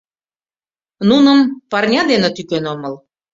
[1.09, 1.39] Нуным
[1.71, 2.93] парня дене тӱкен омыл.